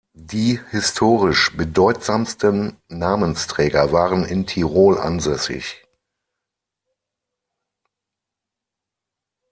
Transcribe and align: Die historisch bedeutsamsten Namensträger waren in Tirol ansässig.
Die 0.17 0.59
historisch 0.71 1.55
bedeutsamsten 1.55 2.75
Namensträger 2.87 3.91
waren 3.91 4.25
in 4.25 4.47
Tirol 4.47 4.97
ansässig. 4.97 5.85